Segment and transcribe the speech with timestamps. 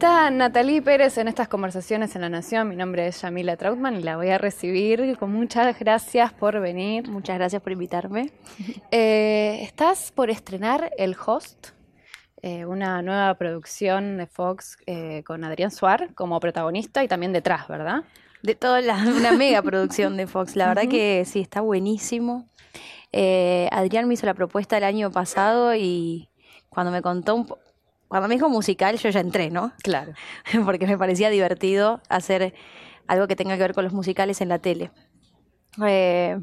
[0.00, 2.70] Está Natalie Pérez en estas conversaciones en La Nación.
[2.70, 7.06] Mi nombre es Yamila Trautman y la voy a recibir con muchas gracias por venir.
[7.10, 8.32] Muchas gracias por invitarme.
[8.92, 11.72] Eh, estás por estrenar El Host,
[12.40, 17.68] eh, una nueva producción de Fox eh, con Adrián Suar como protagonista y también detrás,
[17.68, 18.04] ¿verdad?
[18.42, 20.56] De toda la, una mega producción de Fox.
[20.56, 22.48] La verdad que sí, está buenísimo.
[23.12, 26.30] Adrián me hizo la propuesta el año pasado y
[26.70, 27.69] cuando me contó un poco
[28.10, 29.72] cuando me dijo musical, yo ya entré, ¿no?
[29.84, 30.14] Claro.
[30.64, 32.54] Porque me parecía divertido hacer
[33.06, 34.90] algo que tenga que ver con los musicales en la tele.
[35.86, 36.36] Eh,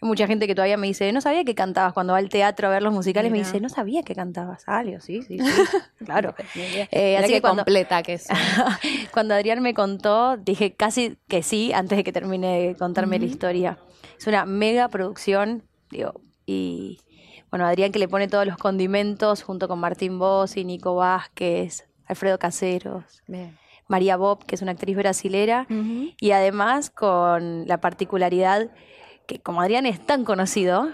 [0.00, 1.92] hay mucha gente que todavía me dice, no sabía que cantabas.
[1.92, 4.64] Cuando va al teatro a ver los musicales, me dice, no sabía que cantabas.
[4.66, 5.38] Ah, sí, sí, sí.
[6.04, 6.34] claro.
[6.90, 8.26] Eh, así que, completa que es.
[9.12, 13.26] cuando Adrián me contó, dije casi que sí, antes de que termine de contarme la
[13.26, 13.78] historia.
[14.18, 16.98] Es una mega producción, digo, y
[17.50, 20.20] bueno, Adrián que le pone todos los condimentos junto con Martín
[20.54, 23.22] y Nico Vázquez, Alfredo Caseros,
[23.86, 28.70] María Bob, que es una actriz brasilera, y además con la particularidad
[29.26, 30.90] que como Adrián es tan conocido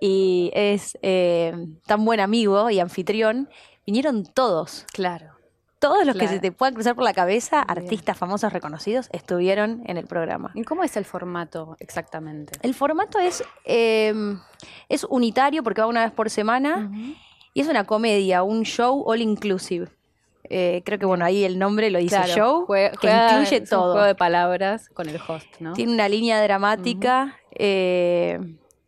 [0.00, 1.54] y es eh,
[1.86, 3.48] tan buen amigo y anfitrión,
[3.86, 4.84] vinieron todos.
[4.92, 5.36] Claro
[5.78, 9.96] todos los que se te puedan cruzar por la cabeza, artistas famosos reconocidos, estuvieron en
[9.98, 10.50] el programa.
[10.54, 12.58] ¿Y cómo es el formato exactamente?
[12.62, 14.40] El formato es, em,
[14.88, 16.90] es unitario porque va una vez por semana
[17.52, 19.88] y es una comedia, un show all inclusive.
[20.48, 23.86] Eh, creo que bueno, ahí el nombre lo dice show, que incluye todo.
[23.88, 25.72] Un juego de palabras con el host, ¿no?
[25.72, 27.36] Tiene una línea dramática.
[27.50, 28.38] eh,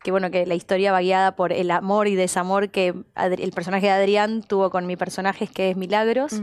[0.02, 3.86] que bueno, que la historia va guiada por el amor y desamor que el personaje
[3.86, 6.40] de Adrián tuvo con mi personaje, que es Milagros.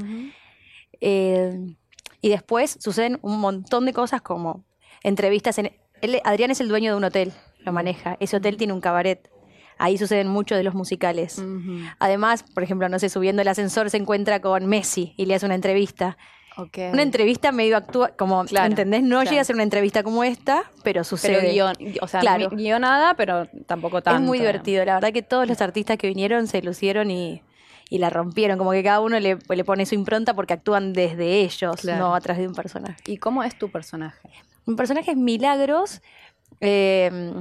[1.01, 1.75] Eh,
[2.21, 4.65] y después suceden un montón de cosas como
[5.03, 5.57] entrevistas.
[5.59, 5.71] En,
[6.23, 8.17] Adrián es el dueño de un hotel, lo maneja.
[8.19, 9.29] Ese hotel tiene un cabaret.
[9.77, 11.43] Ahí suceden muchos de los musicales.
[11.99, 15.45] Además, por ejemplo, no sé, subiendo el ascensor se encuentra con Messi y le hace
[15.45, 16.17] una entrevista.
[16.57, 19.03] Una entrevista medio actúa, como, ¿entendés?
[19.03, 21.39] No llega a ser una entrevista como esta, pero sucede.
[21.39, 22.49] Pero guion, o sea, claro.
[22.49, 24.21] guionada, pero tampoco tanto.
[24.21, 27.41] Es muy divertido, la verdad que todos los artistas que vinieron se lucieron y,
[27.89, 31.83] y la rompieron, como que cada uno le, pone su impronta porque actúan desde ellos,
[31.83, 33.01] no atrás de un personaje.
[33.05, 34.29] ¿Y cómo es tu personaje?
[34.65, 36.01] Mi personaje es Milagros,
[36.61, 37.33] eh,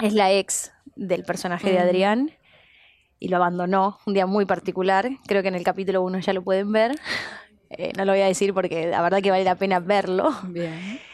[0.00, 2.30] es la ex del personaje de Adrián
[3.18, 6.42] y lo abandonó un día muy particular, creo que en el capítulo 1 ya lo
[6.42, 6.96] pueden ver.
[7.76, 10.34] Eh, no lo voy a decir porque la verdad que vale la pena verlo.
[10.44, 11.00] Bien.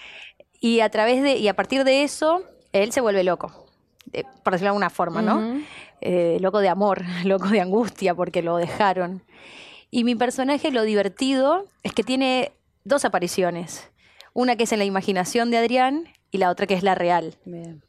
[0.62, 2.42] Y a través de, y a partir de eso,
[2.74, 3.64] él se vuelve loco,
[4.44, 5.58] por decirlo de alguna forma, ¿no?
[6.02, 9.22] Eh, loco de amor, loco de angustia porque lo dejaron.
[9.90, 12.52] Y mi personaje, lo divertido, es que tiene
[12.84, 13.90] dos apariciones.
[14.34, 17.36] Una que es en la imaginación de Adrián y la otra que es la real.
[17.46, 17.82] Bien.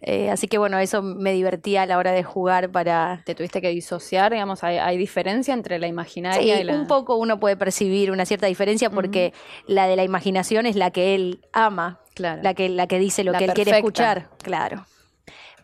[0.00, 3.22] Eh, así que bueno, eso me divertía a la hora de jugar para...
[3.24, 4.32] ¿Te tuviste que disociar?
[4.32, 6.74] Digamos, ¿hay, diferencia entre la imaginaria y la...?
[6.74, 9.32] un poco uno puede percibir una cierta diferencia porque
[9.66, 12.42] la de la imaginación es la que él ama, claro.
[12.42, 14.86] la, que, la que dice lo que él quiere escuchar, claro.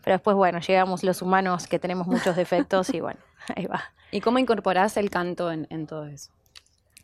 [0.03, 3.19] Pero después, bueno, llegamos los humanos que tenemos muchos defectos y bueno,
[3.55, 3.83] ahí va.
[4.11, 6.31] ¿Y cómo incorporás el canto en, en todo eso?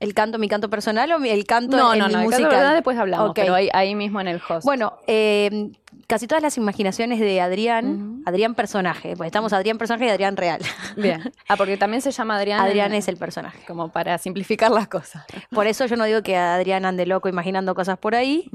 [0.01, 2.63] ¿El canto, mi canto personal o el canto no, en no, mi no, música?
[2.63, 4.65] No, después hablamos, pero ahí, mismo en el host.
[4.65, 5.69] Bueno, eh,
[6.07, 10.59] casi todas las imaginaciones de Adrián, Adrián personaje, pues estamos Adrián personaje y Adrián real.
[10.97, 11.31] Bien.
[11.47, 12.61] Ah, porque también se llama Adrián.
[12.61, 13.59] Adrián es el personaje.
[13.67, 15.25] Como para simplificar las cosas.
[15.49, 18.49] Por eso yo no digo que Adrián ande loco imaginando cosas por ahí,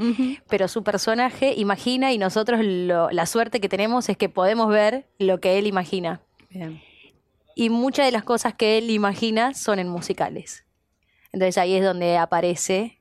[0.48, 5.38] pero su personaje imagina y nosotros la suerte que tenemos es que podemos ver lo
[5.40, 6.20] que él imagina.
[6.50, 6.80] Bien.
[7.54, 10.65] Y muchas de las cosas que él imagina son en musicales.
[11.32, 12.98] Entonces ahí es donde aparece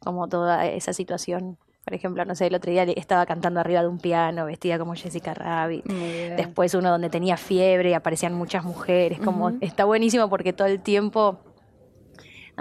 [0.00, 1.58] como toda esa situación.
[1.84, 4.94] Por ejemplo, no sé, el otro día estaba cantando arriba de un piano, vestida como
[4.94, 5.86] Jessica Rabbit.
[5.86, 9.18] Después uno donde tenía fiebre y aparecían muchas mujeres.
[9.20, 11.40] Como está buenísimo porque todo el tiempo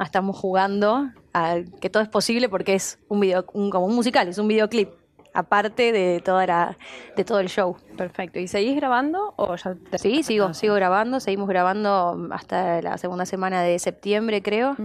[0.01, 4.37] estamos jugando a que todo es posible porque es un video, como un musical, es
[4.37, 4.89] un videoclip
[5.37, 6.77] aparte de toda la,
[7.15, 7.77] de todo el show.
[7.95, 8.39] Perfecto.
[8.39, 13.61] ¿Y seguís grabando o ya Sí, sigo, sigo grabando, seguimos grabando hasta la segunda semana
[13.61, 14.75] de septiembre, creo.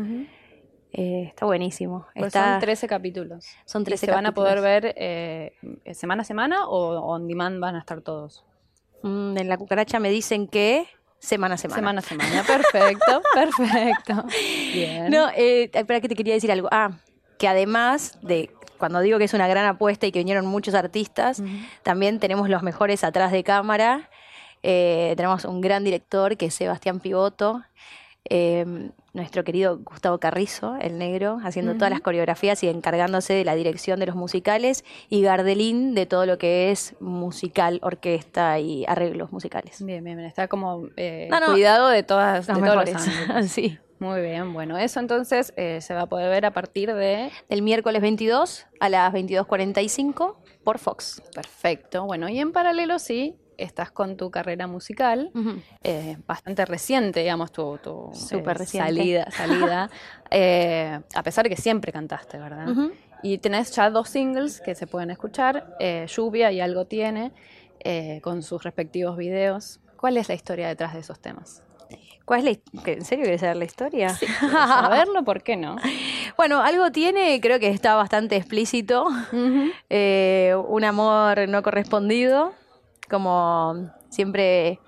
[0.93, 2.07] Eh, está buenísimo.
[2.15, 3.47] Pues son 13 capítulos.
[3.65, 5.55] Son 13 ¿Y ¿Se van a poder ver eh,
[5.95, 8.45] semana a semana o on demand van a estar todos?
[9.03, 10.87] Mm, en la cucaracha me dicen que
[11.19, 11.77] semana a semana.
[11.77, 14.27] Semana a semana, perfecto, perfecto.
[14.75, 15.11] Bien.
[15.11, 16.69] No, eh, espera que te quería decir algo.
[16.71, 16.91] Ah,
[17.39, 18.51] que además de
[18.83, 21.41] cuando digo que es una gran apuesta y que vinieron muchos artistas,
[21.85, 24.11] también tenemos los mejores atrás de cámara.
[24.65, 27.63] Eh, tenemos un gran director que es Sebastián Pivoto.
[28.29, 33.55] Eh, nuestro querido Gustavo Carrizo, el negro, haciendo todas las coreografías y encargándose de la
[33.55, 39.31] dirección de los musicales, y Gardelín de todo lo que es musical, orquesta y arreglos
[39.31, 39.85] musicales.
[39.85, 42.97] Bien, bien, está como eh, cuidado de todas las mejores.
[43.47, 43.79] sí.
[44.03, 47.31] Muy bien, bueno, eso entonces eh, se va a poder ver a partir de...
[47.49, 50.35] Del miércoles 22 a las 22.45
[50.65, 51.23] por Fox.
[51.33, 55.31] Perfecto, bueno, y en paralelo sí, estás con tu carrera musical,
[55.85, 57.79] eh, bastante reciente, digamos, tu,
[58.33, 59.89] eh, salida, salida
[60.33, 62.75] eh, a pesar de que siempre cantaste, ¿verdad?
[63.23, 65.77] Y tenés ya dos singles que se pueden escuchar,
[66.09, 67.31] Lluvia y Algo Tiene,
[68.21, 69.79] con sus respectivos videos.
[69.97, 71.63] ¿Cuál es la historia detrás de esos temas?
[72.25, 74.09] ¿Cuál es la ¿En serio quieres saber la historia?
[74.11, 75.77] Sí, saberlo, ¿por qué no?
[76.37, 79.07] Bueno, algo tiene, creo que está bastante explícito.
[79.33, 82.53] un amor no correspondido
[83.13, 84.81] como siempre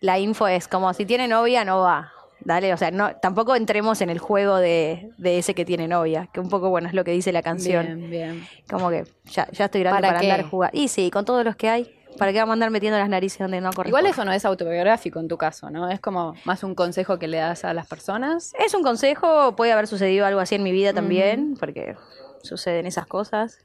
[0.00, 2.12] la info es como si tiene novia no va.
[2.44, 6.40] Dale, o sea, no, tampoco entremos en el juego de, ese que tiene novia, que
[6.40, 7.86] un poco, bueno, es lo que dice la canción.
[7.86, 8.48] Bien, bien.
[8.68, 10.70] Como que ya, ya estoy grande para, andar jugar.
[10.74, 13.38] Y sí, con todos los que hay, ¿para qué vamos a andar metiendo las narices
[13.38, 13.88] donde no corresponde?
[13.88, 15.90] Igual eso no es autobiográfico en tu caso, ¿no?
[15.90, 18.52] Es como más un consejo que le das a las personas.
[18.58, 21.96] Es un consejo, puede haber sucedido algo así en mi vida también, porque
[22.42, 23.58] suceden esas cosas.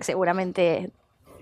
[0.00, 0.90] Seguramente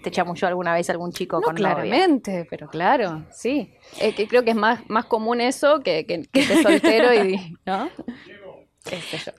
[0.05, 3.75] te yo alguna vez algún chico con claramente, pero claro, sí.
[4.01, 7.57] Eh, que creo que es más, más común eso que, que, que te soltero y,
[7.65, 7.89] ¿no?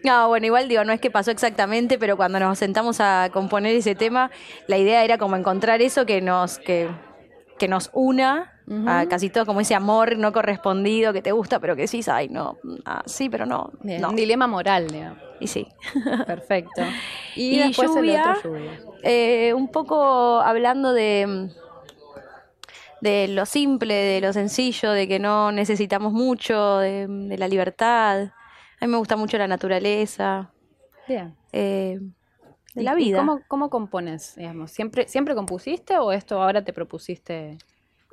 [0.03, 3.75] No, bueno, igual digo, no es que pasó exactamente, pero cuando nos sentamos a componer
[3.75, 4.31] ese tema,
[4.67, 6.89] la idea era como encontrar eso que nos, que,
[7.57, 8.51] que nos una
[8.87, 12.29] a casi todo, como ese amor no correspondido que te gusta, pero que sí, ay,
[12.29, 15.19] no, ah, sí, pero no, Un dilema moral, digamos.
[15.39, 15.67] Y sí.
[16.25, 16.81] Perfecto.
[17.35, 18.35] Y, después lluvia,
[19.03, 21.49] eh, un poco hablando de,
[23.01, 28.29] de lo simple, de lo sencillo, de que no necesitamos mucho, de, la libertad.
[28.85, 30.51] A mí me gusta mucho la naturaleza.
[31.07, 31.35] Bien.
[31.51, 31.99] Eh,
[32.75, 33.17] de la vida.
[33.17, 34.35] ¿Cómo, cómo compones?
[34.35, 34.69] Digamos?
[34.69, 37.57] ¿Siempre, ¿Siempre compusiste o esto ahora te propusiste?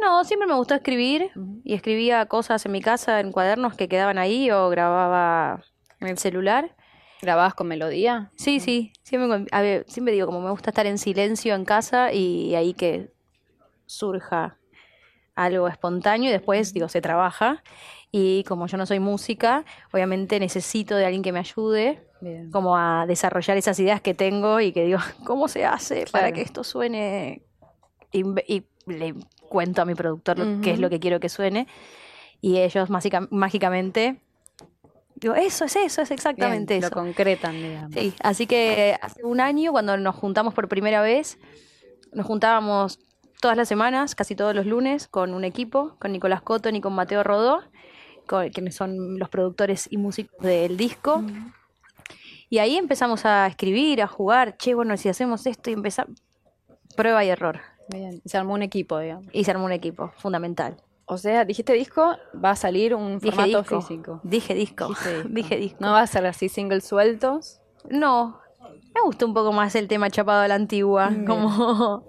[0.00, 1.30] No, siempre me gustó escribir
[1.62, 5.62] y escribía cosas en mi casa en cuadernos que quedaban ahí o grababa
[6.00, 6.74] en el celular.
[7.20, 8.30] ¿Grababas con melodía?
[8.36, 8.94] Sí, sí.
[9.02, 12.72] Siempre, a ver, siempre digo, como me gusta estar en silencio en casa y ahí
[12.72, 13.12] que
[13.84, 14.56] surja
[15.34, 17.62] algo espontáneo y después, digo, se trabaja.
[18.10, 22.06] Y como yo no soy música, obviamente necesito de alguien que me ayude
[22.52, 26.42] como a desarrollar esas ideas que tengo y que digo, ¿cómo se hace para que
[26.42, 27.42] esto suene?
[28.12, 28.24] Y,
[28.84, 29.14] le
[29.48, 31.68] cuento a mi productor qué es lo que quiero que suene.
[32.40, 34.20] Y ellos mágicamente
[35.22, 36.88] Digo, eso es eso, es exactamente eso.
[36.88, 37.94] Lo concretan, digamos.
[37.94, 41.38] Sí, así que hace un año, cuando nos juntamos por primera vez,
[42.12, 42.98] nos juntábamos
[43.42, 46.94] todas las semanas, casi todos los lunes, con un equipo, con Nicolás Cotton y con
[46.94, 47.60] Mateo Rodó,
[48.52, 51.22] quienes son los productores y músicos del disco.
[52.48, 56.22] Y ahí empezamos a escribir, a jugar, che, bueno, si hacemos esto y empezamos,
[56.96, 57.60] prueba y error.
[57.88, 59.26] Bien, y se armó un equipo, digamos.
[59.32, 60.76] Y se armó un equipo, fundamental.
[61.06, 64.20] O sea, dijiste disco, va a salir un formato físico.
[64.22, 64.94] Dije disco.
[65.28, 65.78] Dije disco.
[65.80, 67.60] ¿No va a ser así singles sueltos?
[67.90, 68.40] No.
[68.94, 71.10] Me gusta un poco más el tema chapado a la antigua.
[71.26, 72.04] Como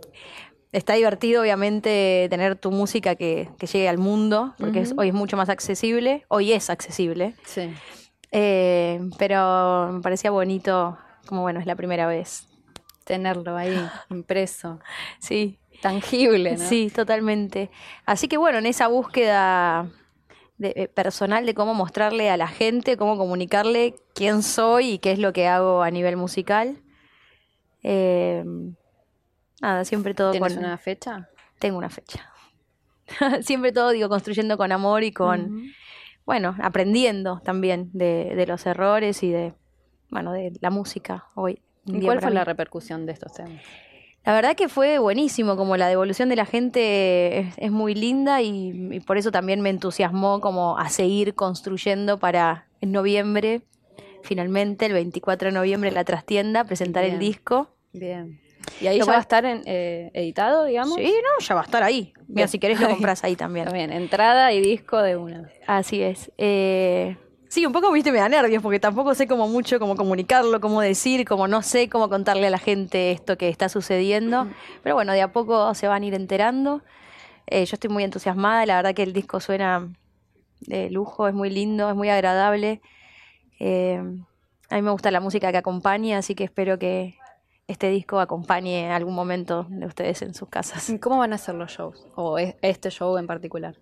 [0.74, 5.48] está divertido, obviamente, tener tu música que, llegue al mundo, porque hoy es mucho más
[5.48, 6.26] accesible.
[6.28, 7.36] Hoy es accesible.
[7.46, 7.74] Sí.
[8.32, 10.98] Eh, pero me parecía bonito,
[11.28, 12.48] como bueno, es la primera vez.
[13.06, 13.78] Tenerlo ahí
[14.10, 14.80] impreso.
[15.20, 16.68] Sí tangible, ¿no?
[16.70, 17.70] Sí, totalmente.
[18.06, 19.92] Así que bueno, en esa búsqueda
[20.62, 25.20] eh, personal de cómo mostrarle a la gente, cómo comunicarle quién soy y qué es
[25.20, 26.78] lo que hago a nivel musical.
[27.84, 28.46] Eh,
[29.64, 31.30] nada, siempre todo ¿Tienes una fecha?
[31.60, 32.32] Tengo una fecha.
[33.42, 35.72] siempre todo, digo, construyendo con amor y con,
[36.26, 39.54] bueno, aprendiendo también de, de, los errores y de,
[40.10, 41.62] bueno, de la música hoy.
[41.86, 43.62] ¿Y cuál fue la repercusión de estos temas?
[44.26, 49.02] La verdad que fue buenísimo, como la devolución de la gente es, muy linda y,
[49.02, 53.64] por eso también me entusiasmó como a seguir construyendo para en noviembre,
[54.24, 57.76] finalmente el 24 de noviembre en la trastienda, presentar el disco.
[57.92, 58.43] Bien.
[58.82, 60.96] ¿Y ahí ya va a estar en, eh, editado, digamos?
[60.96, 62.14] Sí, no, ya va a estar ahí.
[62.28, 63.72] Mira, si querés lo compras ahí también.
[63.72, 65.50] Bien, entrada y disco de una.
[65.68, 66.32] Así es.
[66.38, 67.18] Eh,
[67.54, 70.82] Sí, un poco, viste, me da nervios porque tampoco sé cómo mucho cómo comunicarlo, cómo
[70.82, 74.48] decir, como no sé cómo contarle a la gente esto que está sucediendo.
[74.82, 76.82] Pero bueno, de a poco se van a ir enterando.
[77.46, 79.88] Eh, yo estoy muy entusiasmada, la verdad que el disco suena
[80.62, 82.82] de lujo, es muy lindo, es muy agradable.
[83.60, 84.02] Eh,
[84.72, 87.20] a mí me gusta la música que acompaña, así que espero que,
[87.68, 90.92] este disco acompañe algún momento de ustedes en sus casas.
[91.02, 92.06] ¿Cómo van a ser los shows?
[92.16, 93.76] ¿O este show en particular?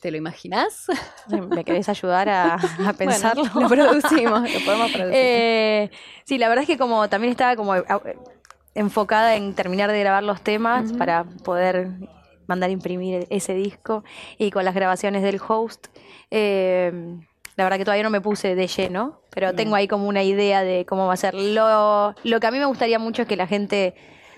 [0.00, 0.86] ¿Te lo imaginas?
[1.28, 2.58] ¿Me querés ayudar a,
[2.98, 3.44] pensarlo?
[3.54, 5.14] lo producimos, lo podemos producir.
[5.14, 5.90] Eh,
[6.24, 7.74] sí, la verdad es que como también estaba como
[8.74, 11.90] enfocada en terminar de grabar los temas para poder
[12.48, 14.02] mandar a imprimir ese disco
[14.38, 15.86] y con las grabaciones del host.
[16.30, 17.20] Eh,
[17.56, 20.62] la verdad que todavía no me puse de lleno, pero tengo ahí como una idea
[20.62, 21.34] de cómo va a ser.
[21.34, 23.94] Lo, lo que a mí me gustaría mucho es que la gente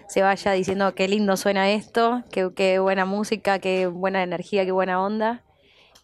[0.09, 4.73] se vaya diciendo qué lindo suena esto, qué, qué buena música, qué buena energía, qué
[4.73, 5.43] buena onda.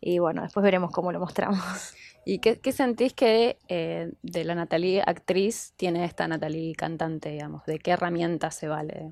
[0.00, 1.94] Y bueno, después veremos cómo lo mostramos.
[2.24, 7.64] ¿Y qué, sentís que eh, de la Natalie actriz tiene esta Natalie cantante, digamos?
[7.64, 9.10] ¿De qué herramienta se vale?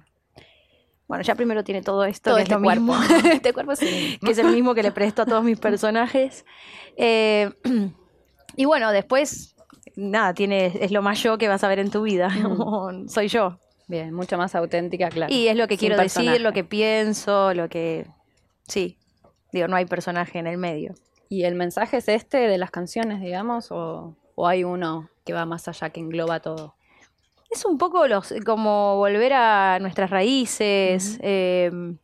[1.09, 2.83] Bueno, ya primero tiene todo esto, que es este cuerpo.
[2.83, 3.03] mismo.
[3.33, 4.19] este cuerpo sí.
[4.25, 6.45] que es el mismo que le presto a todos mis personajes.
[6.97, 7.50] Eh,
[8.57, 9.57] y bueno, después,
[9.97, 12.31] nada, tiene, es lo más yo que vas a ver en tu vida.
[13.09, 13.59] soy yo.
[13.87, 15.33] Bien, mucho más auténtica, claro.
[15.33, 18.07] Y es lo que quiero decir, lo que pienso, lo que...
[18.67, 18.99] Sí,
[19.50, 20.93] digo, no hay personaje en el medio.
[21.31, 25.47] ¿Y el mensaje es este de las canciones, digamos, o, o hay uno que va
[25.47, 26.75] más allá, que engloba todo?
[27.50, 31.19] Es un poco los, como volver a nuestras raíces.
[31.23, 31.97] Em,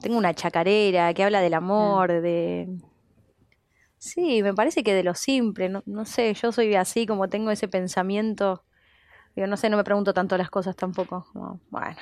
[0.00, 2.68] tengo una chacarera que habla del amor, de...
[3.98, 7.50] Sí, me parece que de lo simple, no, no sé, yo soy así, como tengo
[7.50, 8.62] ese pensamiento,
[9.34, 11.26] yo no sé, no me pregunto tanto las cosas tampoco.
[11.70, 11.96] bueno,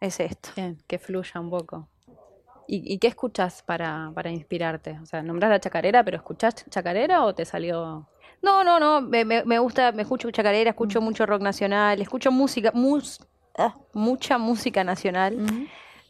[0.00, 0.50] es esto.
[0.56, 1.88] Bien, que fluya un poco.
[2.68, 4.98] ¿Y, qué escuchas para, para inspirarte?
[5.00, 8.08] O sea, nombras la chacarera, pero ¿escuchás chacarera o te salió
[8.42, 12.70] no, no, no, me, me, gusta, me escucho chacarera, escucho mucho rock nacional, escucho música,
[12.74, 13.20] mus,
[13.56, 15.68] ah, mucha música nacional.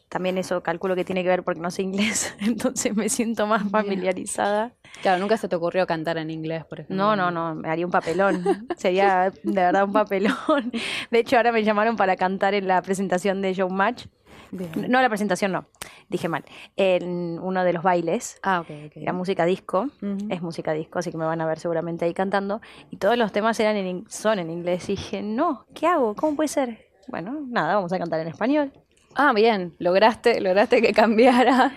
[0.09, 3.69] También eso calculo que tiene que ver porque no sé inglés, entonces me siento más
[3.69, 4.73] familiarizada.
[5.01, 6.95] Claro, nunca se te ocurrió cantar en inglés, por ejemplo.
[6.95, 8.43] No, no, no, me haría un papelón.
[8.77, 10.71] Sería de verdad un papelón.
[11.11, 14.05] De hecho, ahora me llamaron para cantar en la presentación de Joe Match
[14.51, 15.65] no la presentación, no.
[16.09, 16.43] Dije mal.
[16.75, 18.39] En uno de los bailes.
[18.43, 19.87] Ah, ok, Era música disco.
[20.29, 22.61] Es música disco, así que me van a ver seguramente ahí cantando.
[22.89, 24.89] Y todos los temas eran en, son en inglés.
[24.89, 26.15] Y dije, no, ¿qué hago?
[26.15, 26.87] ¿Cómo puede ser?
[27.07, 28.71] Bueno, nada, vamos a cantar en español.
[29.15, 29.75] Ah, bien.
[29.79, 31.73] Lograste, lograste que cambiara.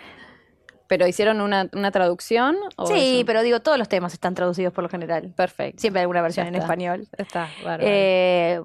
[0.91, 2.57] ¿Pero hicieron una, traducción?
[2.87, 5.33] sí, pero digo, todos los temas están traducidos por lo general.
[5.37, 5.81] Perfecto.
[5.81, 7.07] Siempre hay alguna versión en español.
[7.17, 7.85] Está, bárbaro.
[7.87, 8.61] Eh,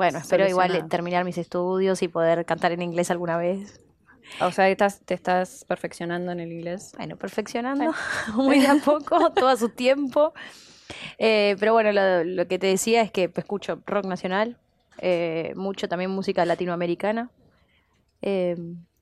[0.00, 3.84] bueno, espero igual terminar mis estudios y poder cantar en inglés alguna vez.
[4.40, 6.92] O sea, estás, te estás perfeccionando en el inglés.
[6.96, 7.92] Bueno, perfeccionando
[8.34, 10.32] muy a poco, todo a su tiempo.
[11.18, 14.56] Eh, pero bueno, lo, que te decía es que escucho rock nacional,
[15.02, 17.30] eh, mucho también música latinoamericana.
[18.22, 18.56] Eh,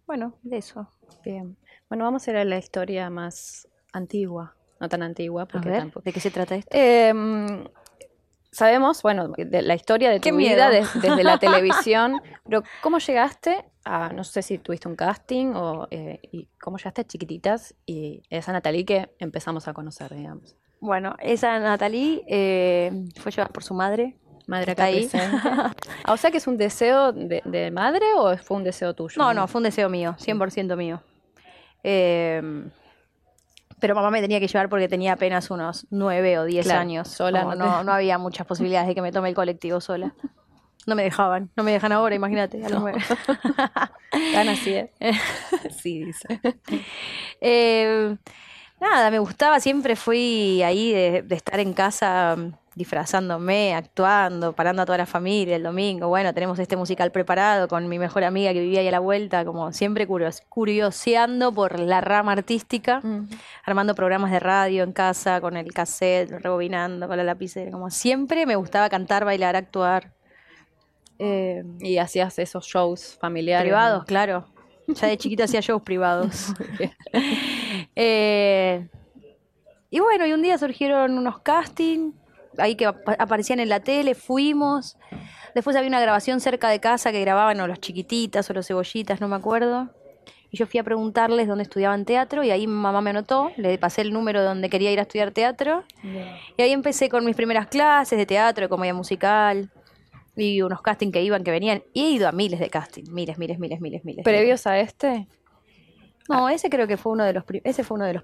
[0.05, 0.91] bueno, de eso.
[1.25, 1.57] Bien.
[1.89, 4.57] Bueno, vamos a ir a la historia más antigua.
[4.81, 6.03] No tan antigua, porque tampoco.
[6.03, 6.77] ¿De qué se trata esto?
[8.59, 14.13] Sabemos, bueno, de la historia de tu vida desde la televisión, pero ¿cómo llegaste a,
[14.13, 18.53] no sé si tuviste un casting o eh, y cómo llegaste a Chiquititas y esa
[18.53, 20.57] Natalie que empezamos a conocer, digamos?
[20.81, 24.17] Bueno, esa Natalie eh, fue llevada por su madre.
[24.47, 25.09] Madre acá ahí.
[26.05, 29.17] Ah, o sea que es un deseo de, madre o fue un deseo tuyo?
[29.19, 31.03] No, no, fue un deseo mío, 100% mío.
[31.85, 32.41] Eh,
[33.81, 37.09] pero mamá me tenía que llevar porque tenía apenas unos nueve o diez años.
[37.09, 40.15] Sola, no, no, había muchas posibilidades de que me tome el colectivo sola.
[40.87, 42.99] No me dejaban, no me dejan ahora, imagínate, a los nueve.
[44.33, 44.91] Tan así, ¿eh?
[45.83, 46.41] sí, dice.
[47.41, 48.17] Eh,
[48.81, 52.37] nada, me gustaba, siempre fui ahí de, de estar en casa
[52.79, 56.07] disfrazándome, actuando, parando a toda la familia el domingo.
[56.09, 59.45] Bueno, tenemos este musical preparado con mi mejor amiga que vivía ahí a la vuelta,
[59.45, 63.03] como siempre curioseando por la rama artística,
[63.65, 67.73] armando programas de radio en casa, con el cassette, rebobinando, con la lapicera.
[67.73, 70.13] Como siempre me gustaba cantar, bailar, actuar.
[71.19, 73.65] Eh, y hacías esos shows familiares.
[73.65, 74.47] Privados, claro.
[74.87, 76.55] Ya de chiquita hacía shows privados.
[78.01, 78.87] Eh,
[79.91, 82.15] y bueno, y un día surgieron unos castings
[82.59, 84.97] ahí que aparecían en la tele, fuimos.
[85.55, 89.21] Después había una grabación cerca de casa que grababan o los chiquititas o los cebollitas,
[89.21, 89.91] no me acuerdo.
[90.51, 94.01] Y yo fui a preguntarles dónde estudiaban teatro y ahí mamá me anotó, le pasé
[94.01, 95.85] el número de donde quería ir a estudiar teatro.
[96.57, 99.71] Y ahí empecé con mis primeras clases de teatro, de comedia musical
[100.37, 101.83] y unos castings que iban, que venían.
[101.93, 104.25] Y he ido a miles de castings, miles, miles, miles, miles, miles.
[104.25, 105.29] ¿Previos a este?
[106.29, 108.23] No, ese creo que fue uno de los ese fue uno de los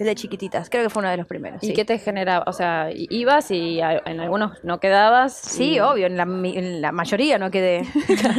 [0.00, 1.62] desde chiquititas, creo que fue uno de los primeros.
[1.62, 2.44] ¿Y qué te generaba?
[2.46, 5.36] O sea, ibas y en algunos no quedabas.
[5.36, 7.84] Sí, obvio, en la, en la, mayoría no quedé.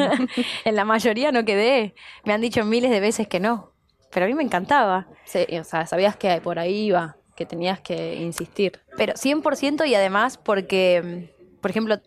[0.66, 1.94] en la mayoría no quedé.
[2.26, 3.74] Me han dicho miles de veces que no,
[4.12, 5.08] pero a mí me encantaba.
[5.26, 8.80] Sí, o sea, sabías que por ahí iba, que tenías que insistir.
[8.98, 12.02] Pero 100% y además porque, por ejemplo,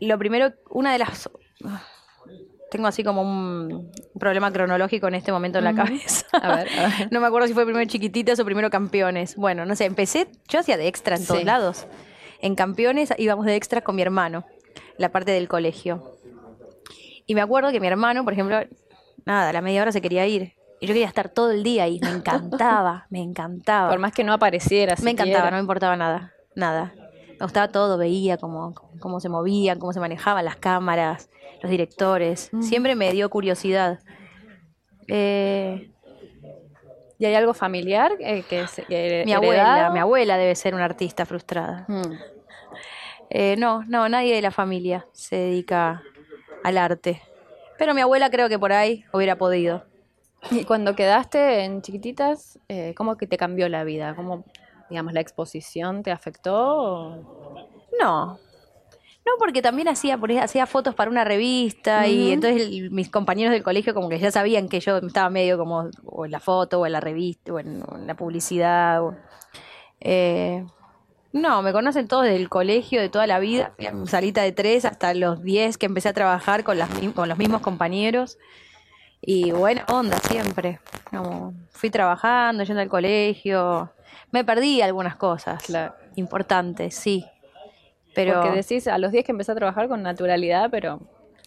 [0.00, 1.28] lo primero, una de las
[2.72, 6.26] tengo así como un problema cronológico en este momento en la cabeza.
[6.32, 6.68] A ver,
[7.10, 9.36] no me acuerdo si fue primero chiquititas o primero campeones.
[9.36, 11.86] Bueno, no sé, empecé, yo hacía de extra en todos lados.
[12.40, 14.46] En campeones íbamos de extra con mi hermano,
[14.96, 16.16] la parte del colegio.
[17.26, 18.58] Y me acuerdo que mi hermano, por ejemplo,
[19.26, 20.54] nada, a la media hora se quería ir.
[20.80, 22.00] Y yo quería estar todo el día ahí.
[22.02, 23.90] Me encantaba, me encantaba.
[23.90, 24.94] Por más que no apareciera.
[25.02, 26.94] Me encantaba, no me importaba nada, nada.
[27.42, 31.28] Me gustaba todo, veía cómo, cómo se movían, cómo se manejaban las cámaras,
[31.60, 32.50] los directores.
[32.52, 32.62] Mm.
[32.62, 33.98] Siempre me dio curiosidad.
[35.08, 35.90] Eh,
[37.18, 41.84] ¿Y hay algo familiar eh, que, mi abuela, mi abuela debe ser una artista frustrada.
[41.88, 42.12] Mm.
[43.30, 46.00] Eh, no, no, nadie de la familia se dedica
[46.62, 47.22] al arte.
[47.76, 49.84] Pero mi abuela creo que por ahí hubiera podido.
[50.52, 52.60] Y cuando quedaste en chiquititas,
[52.96, 54.14] ¿cómo que te cambió la vida?
[54.14, 54.44] ¿Cómo,
[54.92, 57.16] digamos, la exposición te afectó?
[57.98, 58.38] No,
[59.24, 63.94] no, porque también hacía, hacía fotos para una revista y entonces mis compañeros del colegio
[63.94, 66.92] como que ya sabían que yo estaba medio como o en la foto o en
[66.92, 69.00] la revista o en, la publicidad.
[70.00, 70.66] Eh,
[71.32, 73.72] no, me conocen todos del colegio, de toda la vida,
[74.06, 77.62] salita de tres hasta los diez que empecé a trabajar con, las, con los mismos
[77.62, 78.38] compañeros.
[79.24, 80.80] Y buena onda siempre.
[81.08, 83.92] Como fui trabajando, yendo al colegio.
[84.30, 85.64] Me perdí algunas cosas
[86.16, 87.26] importantes, sí.
[88.14, 88.42] Pero...
[88.42, 91.00] Porque decís a los 10 que empecé a trabajar con naturalidad, pero...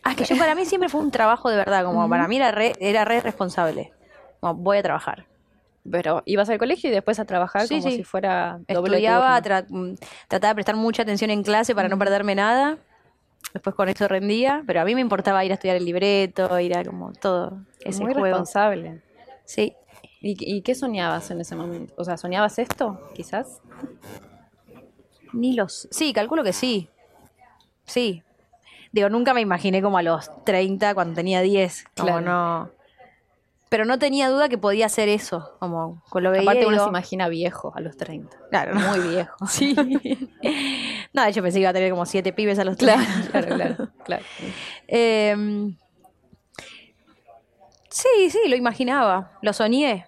[0.04, 2.52] Ah, que yo para mí siempre fue un trabajo de verdad, como para mí era
[2.52, 3.92] re, era re responsable.
[4.40, 5.26] Como voy a trabajar.
[5.90, 9.94] Pero ibas al colegio y después a trabajar como si fuera doble Estudiaba, mm,
[10.28, 12.78] trataba de prestar mucha atención en clase para no perderme nada.
[13.54, 16.76] Después con eso rendía, pero a mí me importaba ir a estudiar el libreto, ir
[16.76, 19.02] a como todo ese Muy responsable.
[19.46, 19.76] Sí.
[20.28, 21.94] ¿Y, ¿Y qué soñabas en ese momento?
[21.98, 23.62] O sea, ¿soñabas esto, quizás?
[25.34, 25.88] Ni los.
[25.92, 26.90] Sí, calculo que sí.
[27.86, 28.24] Sí.
[28.92, 31.86] Digo, nunca me imaginé como a los 30 cuando tenía 10.
[31.96, 32.72] Como no.
[33.70, 35.58] Pero no tenía duda que podía hacer eso.
[35.60, 36.42] Como con lo veía.
[36.42, 38.36] Aparte, uno se imagina viejo a los 30.
[38.50, 38.74] Claro.
[38.74, 39.36] Muy viejo.
[39.48, 39.76] Sí.
[41.14, 43.30] no, de hecho pensé que iba a tener como 7 pibes a los 30.
[43.30, 44.24] Claro, claro, claro.
[44.88, 45.78] Em,
[47.92, 49.38] sí, sí, lo imaginaba.
[49.44, 50.08] Lo soñé.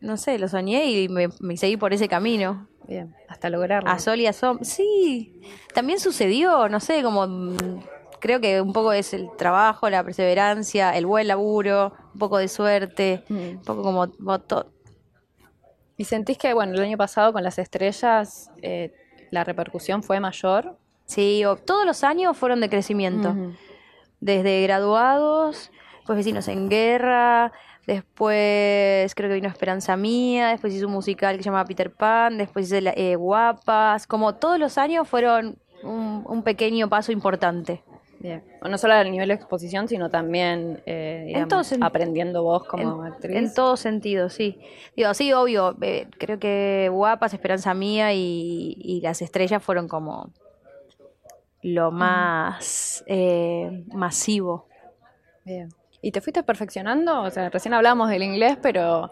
[0.00, 2.68] No sé, lo soñé y me seguí por ese camino.
[2.86, 3.90] Bien, hasta lograrlo.
[3.90, 4.64] A sol y a sombra.
[4.64, 5.40] Sí,
[5.74, 7.80] también sucedió, no sé, como mm,
[8.20, 12.48] creo que un poco es el trabajo, la perseverancia, el buen laburo, un poco de
[12.48, 13.34] suerte, mm.
[13.34, 14.06] un poco como
[15.98, 18.92] ¿Y sentís que, bueno, el año pasado con las estrellas eh,
[19.30, 20.76] la repercusión fue mayor?
[21.06, 23.34] Sí, todos los años fueron de crecimiento.
[24.20, 25.70] Desde graduados,
[26.04, 27.52] pues vecinos en guerra,
[27.86, 32.36] Después creo que vino Esperanza Mía, después hizo un musical que se llamaba Peter Pan,
[32.36, 37.84] después hice eh, Guapas, como todos los años fueron un, pequeño paso importante.
[38.18, 38.42] Bien.
[38.68, 41.46] No solo a nivel de exposición, sino también eh,
[41.80, 43.36] aprendiendo vos como actriz.
[43.36, 44.58] En todo sentido, sí.
[44.96, 50.32] Digo, sí, obvio, eh, creo que Guapas, Esperanza Mía y, Las Estrellas fueron como
[51.62, 53.04] lo más
[53.92, 54.66] masivo.
[55.44, 55.68] Bien.
[56.06, 57.22] ¿Y te fuiste perfeccionando?
[57.22, 59.10] O sea, recién hablamos del inglés, pero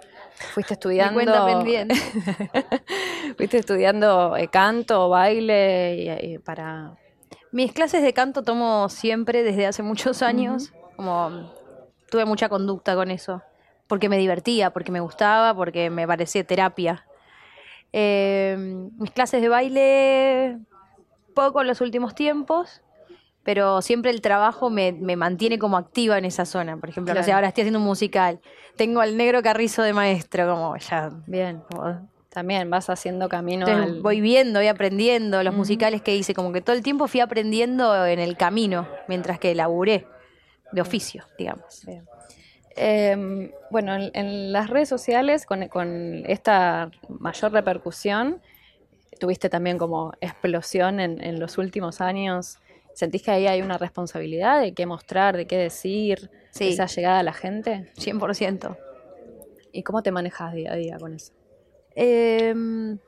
[0.53, 1.15] fuiste estudiando.
[1.15, 1.97] cuenta pendiente.
[3.37, 6.97] fuiste estudiando eh, canto, baile y, para.
[7.51, 10.73] Mis clases de canto tomo siempre desde hace muchos años.
[10.95, 11.53] Como
[12.13, 13.43] tuve mucha conducta con eso.
[13.89, 17.05] Porque me divertía, porque me gustaba, porque me parecía terapia.
[17.93, 20.59] Eh, mis clases de baile,
[21.35, 22.84] poco en los últimos tiempos
[23.45, 26.79] pero siempre el trabajo me, mantiene como activa en esa zona.
[26.79, 28.41] Por ejemplo, ahora estoy haciendo un musical,
[28.77, 31.11] tengo al negro carrizo de maestro, como ya.
[31.27, 31.63] Bien.
[32.31, 33.67] también vas haciendo camino.
[34.01, 38.07] Voy viendo, voy aprendiendo los musicales que hice, como que todo el tiempo fui aprendiendo
[38.07, 40.07] en el camino, mientras que laburé
[40.73, 41.87] de oficio, digamos.
[42.77, 48.41] Em, bueno, en, las redes sociales, con, esta mayor repercusión,
[49.21, 52.59] tuviste también como explosión en, en los últimos años
[52.95, 57.23] ¿Sentís que ahí hay una responsabilidad de qué mostrar, de qué decir, esa llegada a
[57.25, 57.91] la gente?
[57.97, 58.79] 100%.
[59.73, 61.33] ¿Y cómo te manejas día a día con eso?
[61.97, 62.99] Em,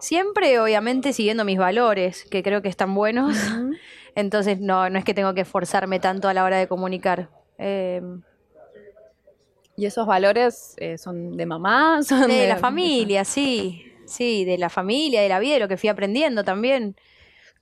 [0.00, 3.36] siempre, obviamente, siguiendo mis valores, que creo que están buenos.
[4.16, 7.30] Entonces, no, no es que tengo que esforzarme tanto a la hora de comunicar.
[7.58, 8.22] Em,
[9.76, 12.00] ¿Y esos valores eh, son de mamá?
[12.26, 13.84] de la familia, sí.
[14.04, 16.96] Sí, de la familia, de la vida, de lo que fui aprendiendo también.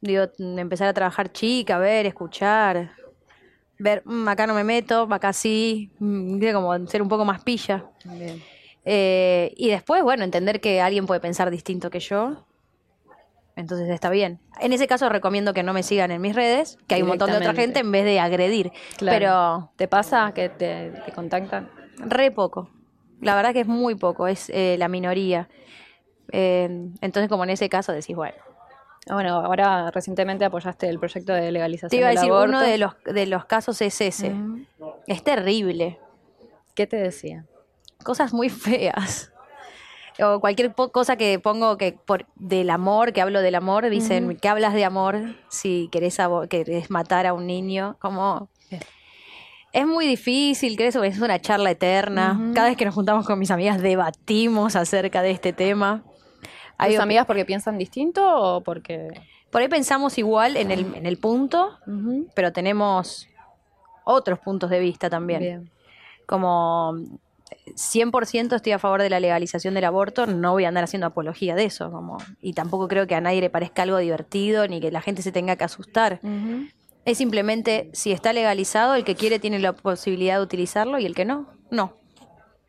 [0.00, 2.92] Digo, empezar a trabajar chica, ver, escuchar,
[3.78, 7.84] ver, mm, acá no me meto, acá sí, mm, como ser un poco más pilla.
[8.84, 12.46] Eh, y después, bueno, entender que alguien puede pensar distinto que yo.
[13.56, 14.40] Entonces está bien.
[14.60, 17.30] En ese caso recomiendo que no me sigan en mis redes, que hay un montón
[17.30, 18.72] de otra gente en vez de agredir.
[18.98, 21.68] Pero ¿te pasa que te, contactan?
[21.98, 22.70] Re poco.
[23.20, 25.48] La verdad que es muy poco, es eh, la minoría.
[26.32, 28.38] Eh, entonces, como en ese caso decís, bueno,
[29.08, 32.78] Ah, bueno, ahora recientemente apoyaste el proyecto de legalización Te iba a decir, uno de
[32.78, 34.34] los, de los casos es ese.
[35.06, 35.98] Es terrible.
[36.74, 37.46] ¿Qué te decía?
[38.04, 39.32] Cosas muy feas.
[40.22, 44.48] O cualquier cosa que pongo que por del amor, que hablo del amor, dicen, ¿qué
[44.48, 46.18] hablas de amor si querés,
[46.50, 47.96] querés matar a un niño?
[48.00, 48.48] Como...
[49.72, 52.52] Es muy difícil, que eso es una charla eterna.
[52.54, 56.02] Cada vez que nos juntamos con mis amigas debatimos acerca de este tema.
[56.80, 59.08] ¿Hay amigas porque piensan distinto o porque...?
[59.50, 61.78] Por ahí pensamos igual en el, en el punto,
[62.34, 63.26] pero tenemos
[64.04, 65.40] otros puntos de vista también.
[65.40, 65.70] Bien.
[66.24, 66.94] Como
[67.66, 71.56] 100% estoy a favor de la legalización del aborto, no voy a andar haciendo apología
[71.56, 74.92] de eso, como y tampoco creo que a nadie le parezca algo divertido ni que
[74.92, 76.20] la gente se tenga que asustar.
[77.04, 81.14] Es simplemente si está legalizado, el que quiere tiene la posibilidad de utilizarlo y el
[81.16, 81.94] que no, no.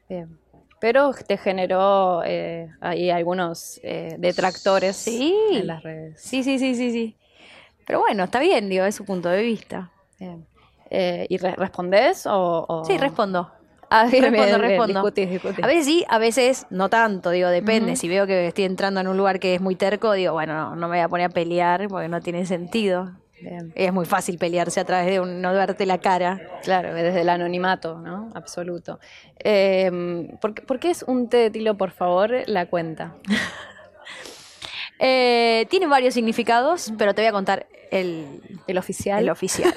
[0.10, 0.42] Bien
[0.82, 6.20] pero te generó eh, ahí algunos eh, detractores en las redes.
[6.20, 7.16] Sí, sí, sí, sí, sí.
[7.86, 9.92] Pero bueno, está bien, digo, es su punto de vista.
[10.90, 13.52] Eh, ¿Y respondes o, Sí, respondo.
[13.92, 15.00] Ah, respondo, respondo.
[15.62, 17.96] A veces sí, a veces no tanto, digo, depende.
[17.96, 20.76] Si veo que estoy entrando en un lugar que es muy terco, digo, bueno, no,
[20.76, 23.12] no me voy a poner a pelear porque no tiene sentido.
[23.76, 26.42] Es muy fácil pelearse a través de un, no verte la cara.
[26.64, 28.30] Claro, desde el anonimato, ¿no?
[28.34, 29.00] Absoluto.
[29.40, 33.16] Em, ¿por, qué es un té de tilo, por favor, la cuenta?
[35.04, 39.24] Eh, tiene varios significados, pero te voy a contar el, el oficial.
[39.24, 39.74] El oficial,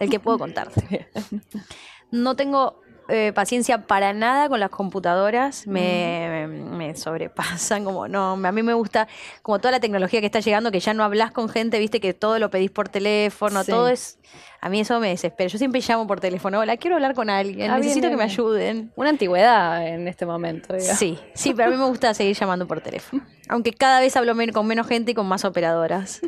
[0.00, 1.06] el que puedo contarte.
[2.10, 8.52] No tengo eh, paciencia para nada con las computadoras, me, me, sobrepasan, como no, a
[8.52, 9.08] mí me gusta
[9.42, 12.14] como toda la tecnología que está llegando, que ya no hablas con gente, viste que
[12.14, 14.18] todo lo pedís por teléfono, todo es,
[14.60, 17.70] a mí eso me desespera, yo siempre llamo por teléfono, hola, quiero hablar con alguien,
[17.70, 18.90] ah, necesito que me ayuden.
[18.96, 20.74] Una antigüedad en este momento.
[20.78, 24.34] Sí, sí, pero a mí me gusta seguir llamando por teléfono, aunque cada vez hablo
[24.52, 26.22] con menos gente y con más operadoras.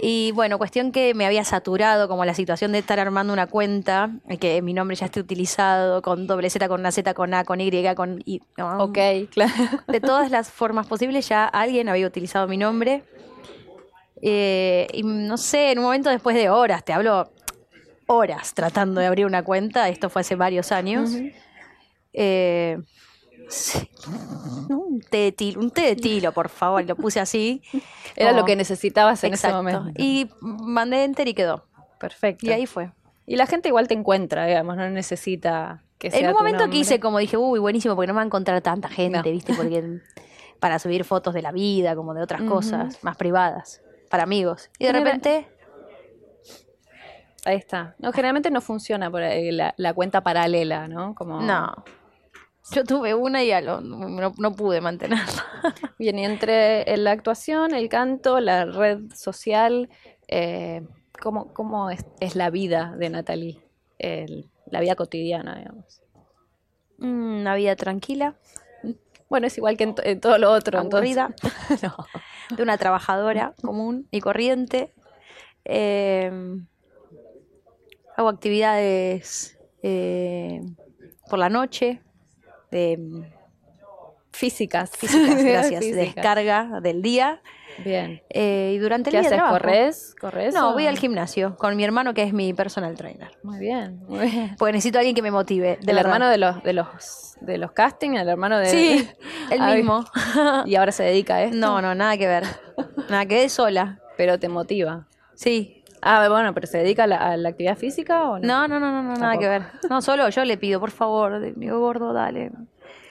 [0.00, 4.10] Y bueno, cuestión que me había saturado como la situación de estar armando una cuenta,
[4.40, 7.60] que mi nombre ya esté utilizado con doble Z, con una Z, con A, con
[7.60, 8.40] Y, con I.
[8.58, 8.98] Ok,
[9.30, 9.52] claro.
[9.88, 13.04] De todas las formas posibles ya alguien había utilizado mi nombre.
[14.22, 17.30] Eh, y no sé, en un momento después de horas, te hablo
[18.06, 21.10] horas tratando de abrir una cuenta, esto fue hace varios años.
[22.12, 22.78] eh,
[24.68, 27.62] un té de tilo, un té de tilo, por favor, lo puse así.
[28.16, 29.86] Era lo que necesitabas en ese momento.
[29.96, 31.64] Y mandé enter y quedó.
[31.98, 32.46] Perfecto.
[32.46, 32.90] Y ahí fue.
[33.26, 36.98] Y la gente igual te encuentra, digamos, no necesita que sea En un momento quise,
[36.98, 39.54] como dije, uy, buenísimo, porque no me va a encontrar tanta gente, ¿viste?
[39.54, 40.00] Porque
[40.60, 44.70] para subir fotos de la vida, como de otras cosas más privadas, para amigos.
[44.78, 45.48] Y de repente...
[47.44, 47.96] Ahí está.
[47.98, 51.14] No, generalmente no funciona por la, la, cuenta paralela, ¿no?
[51.14, 51.40] Como...
[51.40, 51.72] No.
[52.70, 55.44] Yo tuve una y ya no, pude mantenerla.
[55.98, 59.88] Bien, y entre la actuación, el canto, la red social,
[60.28, 60.86] eh,
[61.20, 63.60] ¿cómo, es, la vida de Natalie?
[64.66, 66.02] la vida cotidiana, digamos.
[66.98, 68.36] Mm, una vida tranquila.
[69.28, 70.78] Bueno, es igual que en, todo lo otro.
[70.78, 71.34] Aburrida.
[72.56, 74.92] De una trabajadora común y corriente.
[75.64, 76.66] Em,
[78.16, 80.60] hago actividades eh,
[81.30, 82.02] por la noche,
[82.72, 82.98] de
[84.32, 87.40] físicas, físicas, gracias, descarga del día.
[87.84, 88.22] Bien.
[88.28, 90.14] Eh, y durante el ¿Qué día haces?
[90.20, 90.54] ¿Corres?
[90.54, 93.30] No, voy al gimnasio con mi hermano que es mi personal trainer.
[93.42, 94.56] Muy bien, muy bien.
[94.58, 95.78] Porque necesito a alguien que me motive.
[95.80, 98.20] ¿Del hermano de los, de los de los castings?
[98.20, 98.66] ¿El hermano de...?
[98.66, 99.08] Sí,
[99.50, 100.04] el mismo.
[100.66, 101.56] ¿Y ahora se dedica a esto?
[101.56, 102.44] No, no, nada que ver.
[103.08, 104.00] Nada, quedé sola.
[104.16, 105.06] Pero te motiva.
[105.34, 105.81] Sí.
[106.04, 108.46] Ah, bueno, pero ¿se dedica a la, actividad física o no?
[108.46, 109.62] No, no, no, no, nada que ver.
[109.88, 112.50] No, solo yo le pido, por favor, digo, gordo, dale.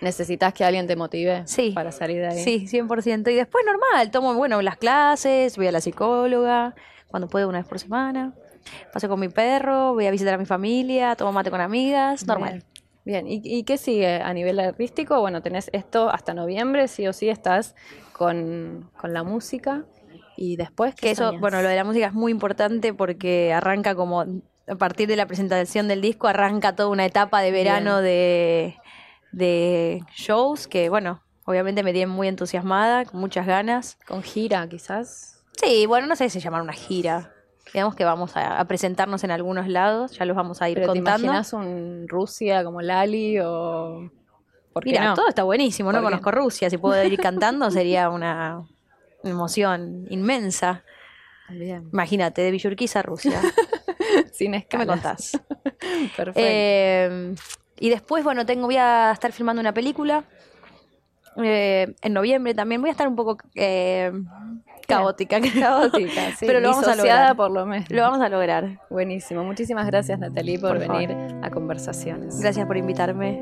[0.02, 1.72] ¿Necesitas que alguien te motive sí.
[1.72, 2.44] para salir de ahí?
[2.44, 3.32] Sí, 100%.
[3.32, 6.76] Y después normal, tomo, bueno, las clases, voy a la psicóloga,
[7.08, 8.34] cuando puedo una vez por semana.
[8.92, 12.64] Paso con mi perro, voy a visitar a mi familia, tomo mate con amigas, normal.
[13.06, 15.20] Bien, ¿Y, ¿Y, qué sigue a nivel artístico?
[15.22, 17.76] Bueno, tenés esto hasta noviembre, sí o sí estás
[18.12, 19.86] con, con la música.
[20.38, 24.22] Y después, que eso, bueno, lo de la música es muy importante porque arranca como,
[24.22, 28.76] a partir de la presentación del disco, arranca toda una etapa de verano de,
[29.32, 33.98] de shows que, bueno, obviamente me tienen muy entusiasmada, con muchas ganas.
[34.08, 35.44] ¿Con gira quizás?
[35.62, 37.34] Sí, bueno, no sé si se llama una gira.
[37.74, 41.18] Digamos que vamos a, presentarnos en algunos lados, ya los vamos a ir ¿Pero contando.
[41.18, 44.10] ¿Te imaginas un Rusia como Lali o...?
[44.84, 48.64] Mira, todo está buenísimo, no conozco Rusia, si puedo ir cantando sería una
[49.24, 50.84] emoción inmensa.
[51.92, 53.42] Imagínate, de Villurquiza a Rusia.
[54.32, 54.70] Sin escalas.
[54.70, 55.32] ¿Qué me contás?
[56.18, 56.34] Perfecto.
[56.36, 57.36] Eh,
[57.80, 60.24] y después, bueno, tengo, voy a estar filmando una película.
[61.44, 62.82] eh, en noviembre también.
[62.82, 64.12] Voy a estar un poco eh,
[64.88, 65.40] caótica.
[65.42, 66.46] Caótica, sí.
[66.48, 67.36] Pero lo vamos a lograr.
[67.36, 67.90] por lo menos.
[67.90, 68.80] Lo vamos a lograr.
[68.90, 69.44] Buenísimo.
[69.44, 71.08] Muchísimas gracias, Natalie, por, Por favor.
[71.08, 72.40] venir a conversaciones.
[72.40, 73.42] Gracias por invitarme.